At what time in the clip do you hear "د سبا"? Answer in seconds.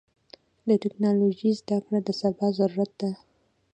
2.03-2.47